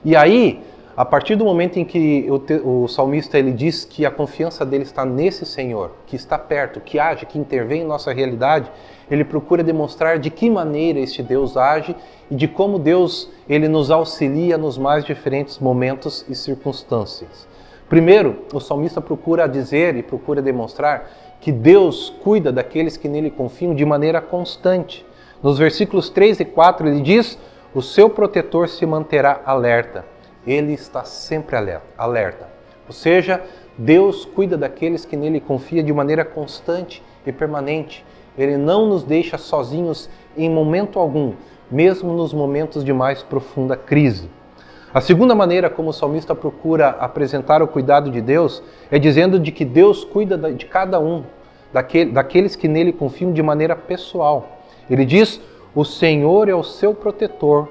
E 0.04 0.16
aí, 0.16 0.64
a 1.02 1.06
partir 1.06 1.36
do 1.36 1.44
momento 1.44 1.80
em 1.80 1.84
que 1.84 2.28
o, 2.30 2.84
o, 2.84 2.88
salmista 2.88 3.36
ele 3.36 3.52
diz 3.52 3.84
que 3.84 4.06
a 4.06 4.12
confiança 4.12 4.64
dele 4.64 4.84
está 4.84 5.04
nesse 5.04 5.48
Senhor, 5.48 5.96
que 6.06 6.16
está 6.16 6.38
perto, 6.38 6.80
que 6.80 7.00
age, 7.00 7.26
que 7.26 7.40
intervém 7.40 7.82
em 7.82 7.88
nossa 7.88 8.14
realidade, 8.14 8.72
ele 9.10 9.26
procura 9.26 9.64
demonstrar 9.64 10.20
de 10.20 10.30
que 10.30 10.48
maneira 10.48 11.00
este 11.00 11.24
Deus 11.24 11.58
age 11.58 11.96
e 12.30 12.36
de 12.36 12.48
como 12.48 12.78
Deus 12.78 13.32
ele 13.50 13.68
nos 13.68 13.90
auxilia 13.90 14.60
nos 14.60 14.78
mais 14.78 15.04
diferentes 15.04 15.58
momentos 15.58 16.24
e 16.30 16.36
circunstâncias. 16.36 17.48
Primeiro, 17.90 18.46
o 18.54 18.60
salmista 18.60 19.02
procura 19.02 19.50
dizer 19.50 19.96
e 19.96 20.04
procura 20.04 20.40
demonstrar 20.40 21.10
que 21.42 21.52
Deus 21.52 22.14
cuida 22.24 22.52
daqueles 22.52 22.96
que 22.96 23.10
nele 23.10 23.32
confiam 23.32 23.74
de 23.74 23.84
maneira 23.84 24.22
constante. 24.22 25.04
Nos 25.42 25.58
versículos 25.58 26.12
3 26.12 26.42
e 26.42 26.46
4 26.46 26.88
ele 26.88 27.02
diz: 27.02 27.40
O 27.74 27.82
seu 27.82 28.08
protetor 28.08 28.70
se 28.70 28.86
manterá 28.86 29.42
alerta. 29.44 30.11
Ele 30.46 30.74
está 30.74 31.04
sempre 31.04 31.56
alerta. 31.98 32.50
Ou 32.88 32.94
seja, 32.94 33.42
Deus 33.78 34.26
cuida 34.26 34.58
daqueles 34.58 35.06
que 35.06 35.16
nele 35.16 35.40
confiam 35.40 35.86
de 35.86 35.94
maneira 35.94 36.26
constante 36.26 37.04
e 37.26 37.32
permanente. 37.32 38.06
Ele 38.38 38.58
não 38.58 38.86
nos 38.86 39.04
deixa 39.04 39.38
sozinhos 39.38 40.10
em 40.36 40.50
momento 40.50 41.00
algum, 41.00 41.34
mesmo 41.70 42.14
nos 42.14 42.34
momentos 42.34 42.84
de 42.84 42.92
mais 42.94 43.22
profunda 43.22 43.76
crise. 43.76 44.30
A 44.94 45.00
segunda 45.00 45.34
maneira 45.34 45.70
como 45.70 45.90
o 45.90 45.94
salmista 45.94 46.36
procura 46.36 46.90
apresentar 46.90 47.62
o 47.62 47.68
cuidado 47.68 48.12
de 48.12 48.20
Deus 48.20 48.62
é 48.90 49.00
dizendo 49.00 49.40
de 49.40 49.50
que 49.50 49.64
Deus 49.64 50.04
cuida 50.04 50.38
de 50.52 50.66
cada 50.66 51.00
um, 51.00 51.24
daqueles 52.12 52.58
que 52.58 52.68
nele 52.68 52.92
confiam 52.92 53.32
de 53.32 53.42
maneira 53.42 53.74
pessoal. 53.74 54.60
Ele 54.90 55.06
diz: 55.06 55.40
O 55.74 55.86
Senhor 55.86 56.50
é 56.50 56.54
o 56.54 56.64
seu 56.64 56.94
protetor, 56.94 57.70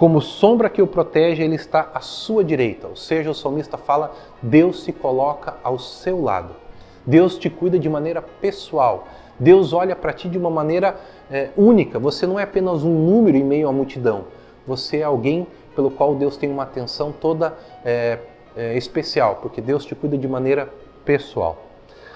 como 0.00 0.18
sombra 0.22 0.70
que 0.70 0.80
o 0.80 0.86
protege, 0.86 1.42
ele 1.42 1.56
está 1.56 1.90
à 1.92 2.00
sua 2.00 2.42
direita. 2.42 2.88
Ou 2.88 2.96
seja, 2.96 3.30
o 3.30 3.34
salmista 3.34 3.76
fala: 3.76 4.14
Deus 4.40 4.82
se 4.82 4.94
coloca 4.94 5.56
ao 5.62 5.78
seu 5.78 6.22
lado. 6.22 6.56
Deus 7.04 7.36
te 7.36 7.50
cuida 7.50 7.78
de 7.78 7.86
maneira 7.86 8.22
pessoal. 8.22 9.06
Deus 9.38 9.74
olha 9.74 9.94
para 9.94 10.14
ti 10.14 10.26
de 10.26 10.38
uma 10.38 10.48
maneira 10.48 10.98
é, 11.30 11.50
única. 11.54 11.98
Você 11.98 12.26
não 12.26 12.40
é 12.40 12.44
apenas 12.44 12.82
um 12.82 12.94
número 12.94 13.36
em 13.36 13.44
meio 13.44 13.68
à 13.68 13.72
multidão. 13.72 14.24
Você 14.66 15.00
é 15.00 15.02
alguém 15.02 15.46
pelo 15.76 15.90
qual 15.90 16.14
Deus 16.14 16.34
tem 16.38 16.50
uma 16.50 16.62
atenção 16.62 17.12
toda 17.12 17.52
é, 17.84 18.20
é, 18.56 18.78
especial, 18.78 19.40
porque 19.42 19.60
Deus 19.60 19.84
te 19.84 19.94
cuida 19.94 20.16
de 20.16 20.26
maneira 20.26 20.72
pessoal. 21.04 21.58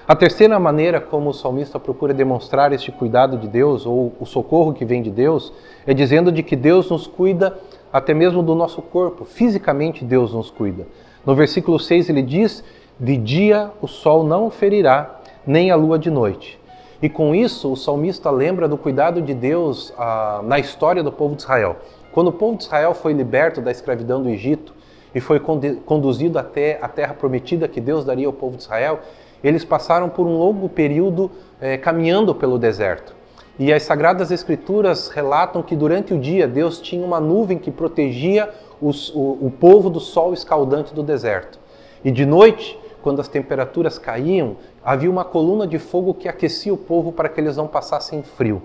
A 0.07 0.14
terceira 0.14 0.59
maneira 0.59 1.00
como 1.00 1.31
o 1.31 1.33
salmista 1.35 1.81
procura 1.81 2.12
demonstrar 2.12 2.75
este 2.75 2.93
cuidado 2.93 3.38
de 3.38 3.49
Deus, 3.49 3.87
ou 3.87 4.12
o 4.21 4.26
socorro 4.26 4.75
que 4.75 4.85
vem 4.85 5.00
de 5.00 5.11
Deus, 5.11 5.50
é 5.87 5.95
dizendo 5.95 6.31
de 6.31 6.43
que 6.43 6.55
Deus 6.55 6.91
nos 6.91 7.07
cuida 7.07 7.59
até 7.94 8.12
mesmo 8.12 8.42
do 8.42 8.56
nosso 8.56 8.82
corpo. 8.82 9.24
Fisicamente 9.24 10.04
Deus 10.04 10.34
nos 10.34 10.50
cuida. 10.50 10.84
No 11.24 11.32
versículo 11.32 11.78
6 11.78 12.08
ele 12.08 12.22
diz: 12.22 12.64
De 12.98 13.16
dia 13.16 13.70
o 13.80 13.86
sol 13.86 14.24
não 14.24 14.50
ferirá, 14.50 15.20
nem 15.46 15.70
a 15.70 15.76
lua 15.76 15.96
de 15.96 16.10
noite. 16.10 16.58
E 17.00 17.08
com 17.08 17.32
isso 17.32 17.70
o 17.70 17.76
salmista 17.76 18.32
lembra 18.32 18.66
do 18.66 18.76
cuidado 18.76 19.22
de 19.22 19.32
Deus 19.32 19.94
ah, 19.96 20.40
na 20.42 20.58
história 20.58 21.04
do 21.04 21.12
povo 21.12 21.36
de 21.36 21.42
Israel. 21.42 21.76
Quando 22.10 22.28
o 22.28 22.32
povo 22.32 22.58
de 22.58 22.64
Israel 22.64 22.94
foi 22.94 23.12
liberto 23.12 23.60
da 23.60 23.70
escravidão 23.70 24.20
do 24.20 24.28
Egito 24.28 24.74
e 25.14 25.20
foi 25.20 25.38
conduzido 25.38 26.36
até 26.36 26.80
a 26.82 26.88
terra 26.88 27.14
prometida 27.14 27.68
que 27.68 27.80
Deus 27.80 28.04
daria 28.04 28.26
ao 28.26 28.32
povo 28.32 28.56
de 28.56 28.64
Israel, 28.64 28.98
eles 29.42 29.64
passaram 29.64 30.08
por 30.08 30.26
um 30.26 30.36
longo 30.36 30.68
período 30.68 31.30
eh, 31.60 31.76
caminhando 31.76 32.34
pelo 32.34 32.58
deserto. 32.58 33.14
E 33.58 33.73
as 33.73 33.84
Sagradas 33.84 34.32
Escrituras 34.32 35.08
relatam 35.08 35.62
que 35.62 35.76
durante 35.76 36.12
o 36.12 36.18
dia 36.18 36.49
Deus 36.49 36.80
tinha 36.80 37.04
uma 37.04 37.20
nuvem 37.20 37.56
que 37.56 37.70
protegia 37.70 38.50
os, 38.82 39.11
o, 39.14 39.38
o 39.42 39.52
povo 39.61 39.88
do 39.88 40.00
sol 40.00 40.34
escaldante 40.34 40.92
do 40.92 41.02
deserto. 41.02 41.58
E 42.04 42.11
de 42.11 42.26
noite, 42.26 42.76
quando 43.00 43.20
as 43.20 43.28
temperaturas 43.28 43.99
caíam, 43.99 44.56
havia 44.84 45.11
uma 45.11 45.25
coluna 45.25 45.66
de 45.66 45.78
fogo 45.78 46.14
que 46.14 46.28
aquecia 46.28 46.75
o 46.75 46.76
povo 46.76 47.12
para 47.12 47.28
que 47.28 47.40
eles 47.40 47.56
não 47.56 47.68
passassem 47.68 48.23
frio. 48.23 48.61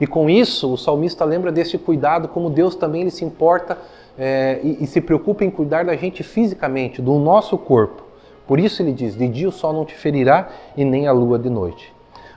E 0.00 0.06
com 0.06 0.28
isso, 0.28 0.72
o 0.72 0.76
salmista 0.76 1.24
lembra 1.24 1.52
desse 1.52 1.78
cuidado, 1.78 2.26
como 2.26 2.50
Deus 2.50 2.74
também 2.74 3.02
ele 3.02 3.10
se 3.10 3.24
importa 3.24 3.78
é, 4.18 4.58
e, 4.64 4.82
e 4.82 4.86
se 4.86 5.00
preocupa 5.00 5.44
em 5.44 5.50
cuidar 5.50 5.84
da 5.84 5.94
gente 5.94 6.24
fisicamente, 6.24 7.00
do 7.00 7.14
nosso 7.20 7.56
corpo. 7.56 8.02
Por 8.46 8.58
isso 8.58 8.82
ele 8.82 8.92
diz: 8.92 9.16
De 9.16 9.28
dia 9.28 9.48
o 9.48 9.52
sol 9.52 9.72
não 9.72 9.84
te 9.84 9.94
ferirá 9.94 10.48
e 10.76 10.84
nem 10.84 11.06
a 11.06 11.12
lua 11.12 11.38
de 11.38 11.48
noite. 11.48 11.92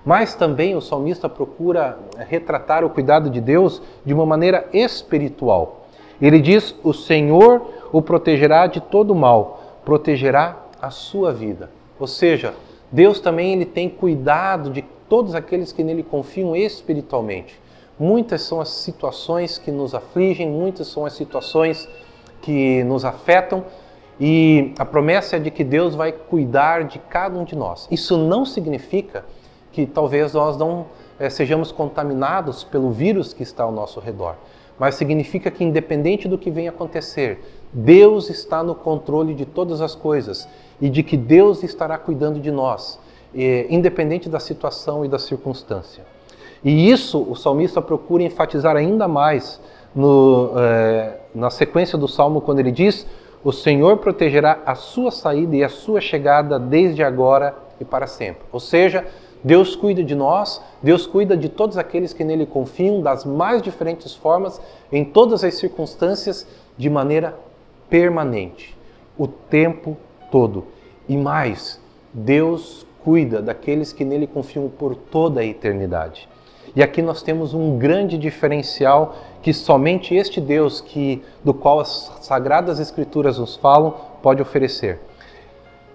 Mas 0.07 0.33
também 0.33 0.73
o 0.73 0.79
salmista 0.79 1.27
procura 1.27 1.99
retratar 2.29 2.85
o 2.85 2.89
cuidado 2.89 3.29
de 3.29 3.41
Deus 3.41 3.81
de 4.05 4.13
uma 4.13 4.25
maneira 4.25 4.65
espiritual. 4.71 5.85
Ele 6.21 6.39
diz: 6.39 6.73
O 6.81 6.93
Senhor 6.93 7.73
o 7.91 8.01
protegerá 8.01 8.67
de 8.67 8.79
todo 8.79 9.13
mal, 9.13 9.81
protegerá 9.83 10.59
a 10.81 10.89
sua 10.89 11.33
vida. 11.33 11.69
Ou 11.99 12.07
seja, 12.07 12.53
Deus 12.89 13.19
também 13.19 13.51
ele 13.51 13.65
tem 13.65 13.89
cuidado 13.89 14.69
de 14.69 14.81
todos 15.09 15.35
aqueles 15.35 15.73
que 15.73 15.83
nele 15.83 16.03
confiam 16.03 16.55
espiritualmente. 16.55 17.59
Muitas 17.99 18.43
são 18.43 18.61
as 18.61 18.69
situações 18.69 19.57
que 19.57 19.71
nos 19.71 19.93
afligem, 19.93 20.49
muitas 20.49 20.87
são 20.87 21.05
as 21.05 21.11
situações 21.11 21.85
que 22.41 22.81
nos 22.85 23.03
afetam 23.03 23.65
e 24.17 24.73
a 24.79 24.85
promessa 24.85 25.35
é 25.35 25.39
de 25.39 25.51
que 25.51 25.65
Deus 25.65 25.95
vai 25.95 26.13
cuidar 26.13 26.85
de 26.85 26.97
cada 26.97 27.37
um 27.37 27.43
de 27.43 27.57
nós. 27.57 27.89
Isso 27.91 28.17
não 28.17 28.45
significa 28.45 29.25
que 29.77 29.85
talvez 29.85 30.33
nós 30.33 30.57
não 30.57 30.87
é, 31.19 31.29
sejamos 31.29 31.71
contaminados 31.71 32.63
pelo 32.63 32.89
vírus 32.89 33.31
que 33.31 33.43
está 33.43 33.63
ao 33.63 33.71
nosso 33.71 33.99
redor, 33.99 34.33
mas 34.79 34.95
significa 34.95 35.51
que, 35.51 35.63
independente 35.63 36.27
do 36.27 36.35
que 36.35 36.49
venha 36.49 36.71
acontecer, 36.71 37.39
Deus 37.71 38.27
está 38.27 38.63
no 38.63 38.73
controle 38.73 39.35
de 39.35 39.45
todas 39.45 39.79
as 39.79 39.93
coisas 39.93 40.49
e 40.81 40.89
de 40.89 41.03
que 41.03 41.15
Deus 41.15 41.61
estará 41.61 41.95
cuidando 41.95 42.39
de 42.39 42.49
nós 42.49 42.99
independente 43.69 44.27
da 44.27 44.39
situação 44.39 45.05
e 45.05 45.07
da 45.07 45.19
circunstância. 45.19 46.03
E 46.63 46.89
isso 46.89 47.21
o 47.21 47.35
salmista 47.35 47.79
procura 47.79 48.23
enfatizar 48.23 48.75
ainda 48.75 49.07
mais 49.07 49.61
no, 49.93 50.53
é, 50.57 51.17
na 51.35 51.51
sequência 51.51 51.99
do 51.99 52.07
salmo, 52.07 52.41
quando 52.41 52.59
ele 52.59 52.71
diz: 52.71 53.05
O 53.43 53.51
Senhor 53.51 53.97
protegerá 53.97 54.59
a 54.65 54.73
sua 54.73 55.11
saída 55.11 55.55
e 55.55 55.63
a 55.63 55.69
sua 55.69 56.01
chegada 56.01 56.57
desde 56.57 57.03
agora 57.03 57.53
e 57.79 57.85
para 57.85 58.07
sempre. 58.07 58.41
Ou 58.51 58.59
seja, 58.59 59.05
Deus 59.43 59.75
cuida 59.75 60.03
de 60.03 60.15
nós, 60.15 60.61
Deus 60.81 61.05
cuida 61.05 61.37
de 61.37 61.49
todos 61.49 61.77
aqueles 61.77 62.13
que 62.13 62.23
nele 62.23 62.45
confiam, 62.45 63.01
das 63.01 63.23
mais 63.25 63.61
diferentes 63.61 64.15
formas, 64.15 64.59
em 64.91 65.05
todas 65.05 65.43
as 65.43 65.55
circunstâncias, 65.55 66.47
de 66.77 66.89
maneira 66.89 67.37
permanente, 67.89 68.77
o 69.17 69.27
tempo 69.27 69.97
todo. 70.31 70.65
E 71.07 71.15
mais, 71.15 71.81
Deus 72.13 72.85
cuida 73.03 73.41
daqueles 73.41 73.93
que 73.93 74.03
nele 74.03 74.27
confiam 74.27 74.69
por 74.69 74.95
toda 74.95 75.41
a 75.41 75.45
eternidade. 75.45 76.27
E 76.75 76.83
aqui 76.83 77.01
nós 77.01 77.21
temos 77.23 77.53
um 77.53 77.77
grande 77.77 78.17
diferencial 78.17 79.15
que 79.41 79.53
somente 79.53 80.13
este 80.13 80.41
Deus 80.41 80.81
que 80.81 81.23
do 81.43 81.53
qual 81.53 81.79
as 81.79 82.11
sagradas 82.21 82.79
escrituras 82.79 83.39
nos 83.39 83.55
falam 83.55 83.95
pode 84.21 84.41
oferecer. 84.41 84.99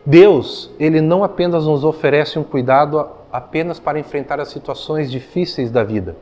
Deus, 0.05 0.71
ele 0.81 1.01
não 1.01 1.23
apenas 1.23 1.67
nos 1.67 1.85
oferece 1.85 2.39
um 2.39 2.43
cuidado 2.43 3.09
apenas 3.33 3.81
para 3.81 3.99
enfrentar 3.99 4.39
as 4.39 4.49
situações 4.49 5.11
difíceis 5.11 5.71
da 5.71 5.83
vida, 5.83 6.17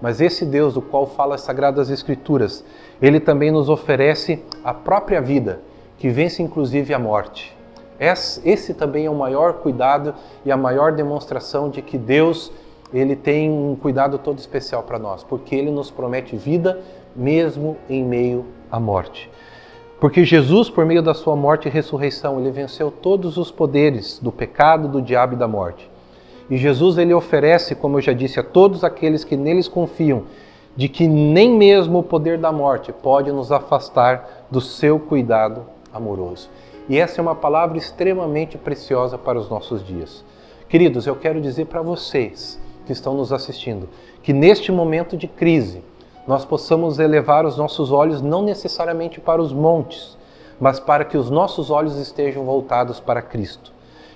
mas 0.00 0.20
esse 0.20 0.44
Deus 0.44 0.74
do 0.74 0.82
qual 0.82 1.06
fala 1.06 1.34
as 1.34 1.42
sagradas 1.42 1.90
escrituras, 1.90 2.64
ele 3.00 3.20
também 3.20 3.50
nos 3.50 3.68
oferece 3.68 4.42
a 4.62 4.72
própria 4.72 5.20
vida, 5.20 5.60
que 5.98 6.08
vence 6.08 6.42
inclusive 6.42 6.94
a 6.94 6.98
morte. 6.98 7.56
Esse 7.98 8.74
também 8.74 9.06
é 9.06 9.10
o 9.10 9.14
maior 9.14 9.54
cuidado 9.54 10.14
e 10.44 10.50
a 10.50 10.56
maior 10.56 10.92
demonstração 10.92 11.70
de 11.70 11.80
que 11.82 11.96
Deus 11.96 12.50
ele 12.92 13.16
tem 13.16 13.48
um 13.48 13.74
cuidado 13.74 14.18
todo 14.18 14.38
especial 14.38 14.82
para 14.82 14.98
nós, 14.98 15.22
porque 15.24 15.54
ele 15.54 15.70
nos 15.70 15.90
promete 15.90 16.36
vida 16.36 16.80
mesmo 17.14 17.76
em 17.88 18.04
meio 18.04 18.44
à 18.70 18.78
morte. 18.78 19.30
Porque 20.00 20.24
Jesus, 20.24 20.68
por 20.68 20.84
meio 20.84 21.00
da 21.00 21.14
sua 21.14 21.36
morte 21.36 21.68
e 21.68 21.70
ressurreição, 21.70 22.40
ele 22.40 22.50
venceu 22.50 22.90
todos 22.90 23.36
os 23.38 23.52
poderes 23.52 24.18
do 24.18 24.32
pecado, 24.32 24.88
do 24.88 25.00
diabo 25.00 25.34
e 25.34 25.36
da 25.36 25.46
morte. 25.46 25.88
E 26.50 26.56
Jesus 26.56 26.98
ele 26.98 27.14
oferece, 27.14 27.74
como 27.74 27.98
eu 27.98 28.02
já 28.02 28.12
disse, 28.12 28.38
a 28.38 28.42
todos 28.42 28.84
aqueles 28.84 29.24
que 29.24 29.36
neles 29.36 29.68
confiam, 29.68 30.24
de 30.76 30.88
que 30.88 31.06
nem 31.06 31.50
mesmo 31.50 31.98
o 31.98 32.02
poder 32.02 32.38
da 32.38 32.50
morte 32.50 32.92
pode 32.92 33.30
nos 33.30 33.52
afastar 33.52 34.46
do 34.50 34.60
seu 34.60 34.98
cuidado 34.98 35.64
amoroso. 35.92 36.48
E 36.88 36.98
essa 36.98 37.20
é 37.20 37.22
uma 37.22 37.34
palavra 37.34 37.78
extremamente 37.78 38.58
preciosa 38.58 39.16
para 39.16 39.38
os 39.38 39.48
nossos 39.48 39.86
dias. 39.86 40.24
Queridos, 40.68 41.06
eu 41.06 41.14
quero 41.14 41.40
dizer 41.40 41.66
para 41.66 41.82
vocês 41.82 42.58
que 42.86 42.92
estão 42.92 43.14
nos 43.14 43.32
assistindo 43.32 43.88
que 44.22 44.32
neste 44.32 44.72
momento 44.72 45.16
de 45.16 45.26
crise, 45.26 45.82
nós 46.26 46.44
possamos 46.44 46.98
elevar 46.98 47.44
os 47.44 47.56
nossos 47.56 47.90
olhos 47.90 48.22
não 48.22 48.42
necessariamente 48.42 49.20
para 49.20 49.42
os 49.42 49.52
montes, 49.52 50.16
mas 50.60 50.78
para 50.78 51.04
que 51.04 51.16
os 51.16 51.28
nossos 51.28 51.70
olhos 51.70 51.98
estejam 51.98 52.44
voltados 52.44 53.00
para 53.00 53.20
Cristo. 53.20 53.72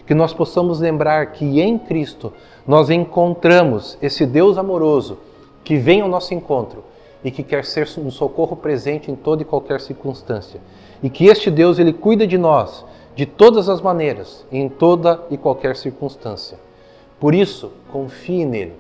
Que 0.06 0.14
nós 0.14 0.32
possamos 0.32 0.80
lembrar 0.80 1.32
que 1.32 1.60
em 1.60 1.78
Cristo 1.78 2.32
nós 2.66 2.90
encontramos 2.90 3.98
esse 4.00 4.24
Deus 4.24 4.56
amoroso 4.56 5.18
que 5.64 5.76
vem 5.76 6.00
ao 6.00 6.08
nosso 6.08 6.32
encontro 6.32 6.84
e 7.24 7.30
que 7.30 7.42
quer 7.42 7.64
ser 7.64 7.88
um 7.98 8.10
socorro 8.10 8.56
presente 8.56 9.10
em 9.10 9.16
toda 9.16 9.42
e 9.42 9.44
qualquer 9.44 9.80
circunstância. 9.80 10.60
E 11.02 11.10
que 11.10 11.26
este 11.26 11.50
Deus 11.50 11.78
ele 11.78 11.92
cuida 11.92 12.26
de 12.26 12.38
nós 12.38 12.84
de 13.14 13.24
todas 13.24 13.68
as 13.68 13.80
maneiras, 13.80 14.46
em 14.52 14.68
toda 14.68 15.22
e 15.30 15.38
qualquer 15.38 15.74
circunstância. 15.74 16.58
Por 17.18 17.34
isso, 17.34 17.72
confie 17.90 18.44
nele. 18.44 18.74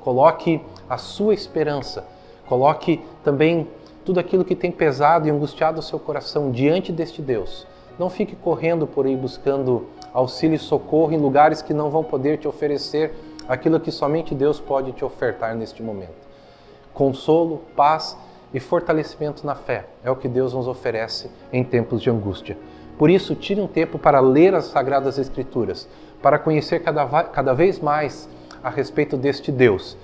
Coloque 0.00 0.60
a 0.88 0.96
sua 0.96 1.34
esperança 1.34 2.04
Coloque 2.50 3.00
também 3.22 3.68
tudo 4.04 4.18
aquilo 4.18 4.44
que 4.44 4.56
tem 4.56 4.72
pesado 4.72 5.28
e 5.28 5.30
angustiado 5.30 5.78
o 5.78 5.82
seu 5.84 6.00
coração 6.00 6.50
diante 6.50 6.90
deste 6.90 7.22
Deus. 7.22 7.64
Não 7.96 8.10
fique 8.10 8.34
correndo 8.34 8.88
por 8.88 9.06
aí 9.06 9.14
buscando 9.14 9.86
auxílio 10.12 10.56
e 10.56 10.58
socorro 10.58 11.12
em 11.12 11.18
lugares 11.18 11.62
que 11.62 11.74
não 11.74 11.90
vão 11.90 12.02
poder 12.02 12.38
te 12.38 12.48
oferecer 12.48 13.14
aquilo 13.48 13.80
que 13.80 13.90
somente 13.90 14.34
Deus 14.34 14.60
pode 14.60 14.92
te 14.92 15.04
ofertar 15.04 15.54
neste 15.54 15.82
momento. 15.82 16.28
Consolo, 16.92 17.62
paz 17.76 18.16
e 18.52 18.60
fortalecimento 18.60 19.46
na 19.46 19.54
fé 19.54 19.86
é 20.04 20.10
o 20.10 20.16
que 20.16 20.28
Deus 20.28 20.52
nos 20.54 20.66
oferece 20.66 21.30
em 21.52 21.64
tempos 21.64 22.02
de 22.02 22.10
angústia. 22.10 22.56
Por 22.98 23.08
isso, 23.08 23.34
tire 23.34 23.60
um 23.60 23.66
tempo 23.66 23.98
para 23.98 24.20
ler 24.20 24.54
as 24.54 24.66
Sagradas 24.66 25.18
Escrituras, 25.18 25.88
para 26.20 26.38
conhecer 26.38 26.80
cada, 26.80 27.06
cada 27.24 27.54
vez 27.54 27.80
mais 27.80 28.28
a 28.62 28.68
respeito 28.68 29.16
deste 29.16 29.50
Deus. 29.50 29.96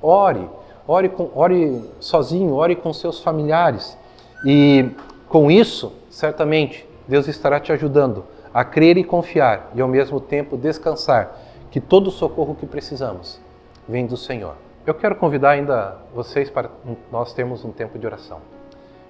Ore, 0.00 0.48
ore, 0.86 1.08
com, 1.08 1.30
ore 1.34 1.82
sozinho, 1.98 2.54
ore 2.54 2.76
com 2.76 2.92
seus 2.92 3.20
familiares. 3.20 3.98
E 4.46 4.90
com 5.28 5.50
isso, 5.50 5.92
certamente, 6.08 6.86
Deus 7.08 7.26
estará 7.26 7.58
te 7.58 7.72
ajudando 7.72 8.24
a 8.54 8.64
crer 8.64 8.96
e 8.96 9.02
confiar 9.02 9.72
e 9.74 9.80
ao 9.80 9.88
mesmo 9.88 10.20
tempo 10.20 10.56
descansar 10.56 11.36
que 11.72 11.80
todo 11.80 12.06
o 12.06 12.12
socorro 12.12 12.54
que 12.54 12.66
precisamos 12.66 13.40
vem 13.88 14.06
do 14.06 14.16
Senhor. 14.16 14.54
Eu 14.86 14.94
quero 14.94 15.16
convidar 15.16 15.50
ainda 15.50 15.98
vocês 16.14 16.48
para 16.48 16.70
nós 17.10 17.32
termos 17.32 17.64
um 17.64 17.72
tempo 17.72 17.98
de 17.98 18.06
oração. 18.06 18.38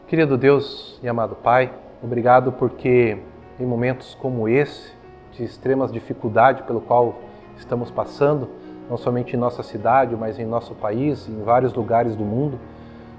Querido 0.08 0.38
Deus 0.38 0.98
e 1.02 1.08
amado 1.08 1.34
Pai, 1.34 1.70
obrigado 2.02 2.52
porque 2.52 3.18
em 3.60 3.66
momentos 3.66 4.14
como 4.14 4.48
esse, 4.48 4.92
de 5.32 5.44
extremas 5.44 5.92
dificuldade 5.92 6.62
pelo 6.62 6.80
qual 6.80 7.16
estamos 7.58 7.90
passando, 7.90 8.48
não 8.88 8.96
somente 8.96 9.36
em 9.36 9.38
nossa 9.38 9.62
cidade, 9.62 10.16
mas 10.16 10.38
em 10.38 10.46
nosso 10.46 10.74
país, 10.74 11.28
em 11.28 11.42
vários 11.42 11.74
lugares 11.74 12.16
do 12.16 12.24
mundo, 12.24 12.58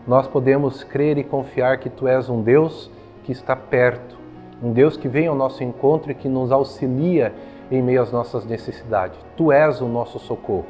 nós 0.08 0.28
podemos 0.28 0.84
crer 0.84 1.18
e 1.18 1.24
confiar 1.24 1.78
que 1.78 1.90
Tu 1.90 2.08
és 2.08 2.30
um 2.30 2.42
Deus 2.42 2.90
que 3.24 3.32
está 3.32 3.56
perto, 3.56 4.16
um 4.66 4.72
Deus 4.72 4.98
que 4.98 5.08
vem 5.08 5.28
ao 5.28 5.36
nosso 5.36 5.64
encontro 5.64 6.12
e 6.12 6.16
que 6.16 6.28
nos 6.28 6.52
auxilia 6.52 7.32
em 7.70 7.84
meio 7.84 8.02
às 8.02 8.12
nossas 8.12 8.46
necessidades. 8.46 9.16
Tu 9.38 9.52
és 9.52 9.80
o 9.80 9.86
nosso 9.86 10.18
socorro. 10.18 10.66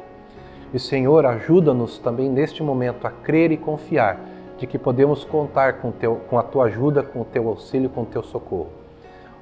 E 0.74 0.78
Senhor, 0.78 1.24
ajuda-nos 1.24 1.98
também 1.98 2.28
neste 2.28 2.62
momento 2.62 3.06
a 3.06 3.10
crer 3.10 3.50
e 3.52 3.56
confiar 3.56 4.20
de 4.58 4.66
que 4.66 4.78
podemos 4.78 5.24
contar 5.24 5.80
com, 5.80 5.90
teu, 5.90 6.20
com 6.28 6.38
a 6.38 6.42
Tua 6.42 6.64
ajuda, 6.66 7.02
com 7.02 7.22
o 7.22 7.24
Teu 7.24 7.48
auxílio, 7.48 7.88
com 7.88 8.02
o 8.02 8.06
Teu 8.06 8.22
socorro. 8.22 8.68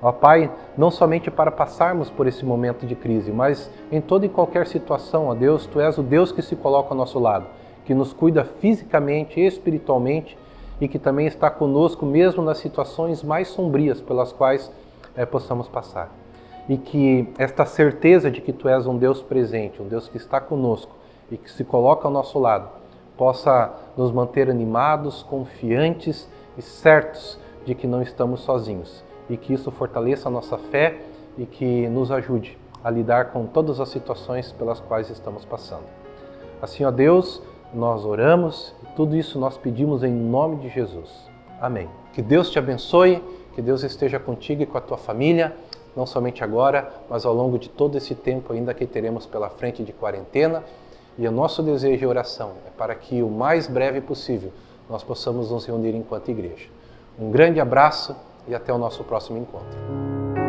Ó 0.00 0.12
Pai, 0.12 0.48
não 0.78 0.90
somente 0.90 1.32
para 1.32 1.50
passarmos 1.50 2.08
por 2.08 2.28
esse 2.28 2.44
momento 2.44 2.86
de 2.86 2.94
crise, 2.94 3.32
mas 3.32 3.68
em 3.90 4.00
toda 4.00 4.24
e 4.24 4.28
qualquer 4.28 4.68
situação, 4.68 5.26
ó 5.26 5.34
Deus, 5.34 5.66
Tu 5.66 5.80
és 5.80 5.98
o 5.98 6.02
Deus 6.02 6.30
que 6.30 6.42
se 6.42 6.54
coloca 6.54 6.90
ao 6.90 6.96
nosso 6.96 7.18
lado, 7.18 7.46
que 7.84 7.92
nos 7.92 8.12
cuida 8.12 8.44
fisicamente 8.44 9.40
e 9.40 9.46
espiritualmente 9.46 10.38
e 10.80 10.88
que 10.88 10.98
também 10.98 11.26
está 11.26 11.50
conosco 11.50 12.04
mesmo 12.04 12.42
nas 12.42 12.58
situações 12.58 13.22
mais 13.22 13.48
sombrias 13.48 14.00
pelas 14.00 14.32
quais 14.32 14.70
é, 15.16 15.24
possamos 15.24 15.68
passar. 15.68 16.10
E 16.68 16.76
que 16.76 17.28
esta 17.38 17.64
certeza 17.64 18.30
de 18.30 18.40
que 18.40 18.52
Tu 18.52 18.68
és 18.68 18.86
um 18.86 18.96
Deus 18.96 19.22
presente, 19.22 19.80
um 19.82 19.86
Deus 19.86 20.08
que 20.08 20.16
está 20.16 20.40
conosco 20.40 20.94
e 21.30 21.36
que 21.36 21.50
se 21.50 21.64
coloca 21.64 22.08
ao 22.08 22.12
nosso 22.12 22.38
lado, 22.38 22.68
possa 23.16 23.72
nos 23.96 24.10
manter 24.10 24.50
animados, 24.50 25.22
confiantes 25.22 26.28
e 26.56 26.62
certos 26.62 27.38
de 27.64 27.74
que 27.74 27.86
não 27.86 28.02
estamos 28.02 28.40
sozinhos 28.40 29.04
e 29.28 29.36
que 29.36 29.52
isso 29.52 29.70
fortaleça 29.70 30.28
a 30.28 30.32
nossa 30.32 30.58
fé 30.58 31.00
e 31.38 31.46
que 31.46 31.88
nos 31.88 32.10
ajude 32.10 32.58
a 32.82 32.90
lidar 32.90 33.32
com 33.32 33.46
todas 33.46 33.80
as 33.80 33.88
situações 33.88 34.52
pelas 34.52 34.80
quais 34.80 35.08
estamos 35.08 35.44
passando. 35.44 35.84
Assim, 36.60 36.84
ó 36.84 36.90
Deus, 36.90 37.42
nós 37.74 38.04
oramos 38.04 38.74
e 38.82 38.86
tudo 38.94 39.16
isso 39.16 39.38
nós 39.38 39.58
pedimos 39.58 40.02
em 40.02 40.12
nome 40.12 40.56
de 40.56 40.68
Jesus. 40.68 41.10
Amém. 41.60 41.88
Que 42.12 42.22
Deus 42.22 42.50
te 42.50 42.58
abençoe, 42.58 43.22
que 43.54 43.60
Deus 43.60 43.82
esteja 43.82 44.18
contigo 44.18 44.62
e 44.62 44.66
com 44.66 44.78
a 44.78 44.80
tua 44.80 44.96
família, 44.96 45.54
não 45.96 46.06
somente 46.06 46.42
agora, 46.42 46.92
mas 47.08 47.24
ao 47.24 47.34
longo 47.34 47.58
de 47.58 47.68
todo 47.68 47.96
esse 47.96 48.14
tempo 48.14 48.52
ainda 48.52 48.72
que 48.74 48.86
teremos 48.86 49.26
pela 49.26 49.48
frente 49.48 49.82
de 49.82 49.92
quarentena. 49.92 50.62
E 51.16 51.26
o 51.28 51.30
nosso 51.30 51.62
desejo 51.62 52.04
e 52.04 52.06
oração 52.06 52.52
é 52.66 52.70
para 52.70 52.94
que 52.94 53.22
o 53.22 53.28
mais 53.28 53.68
breve 53.68 54.00
possível 54.00 54.52
nós 54.88 55.04
possamos 55.04 55.50
nos 55.50 55.64
reunir 55.64 55.94
enquanto 55.94 56.30
igreja. 56.30 56.68
Um 57.18 57.30
grande 57.30 57.60
abraço 57.60 58.16
e 58.48 58.54
até 58.54 58.72
o 58.72 58.78
nosso 58.78 59.04
próximo 59.04 59.38
encontro. 59.38 60.43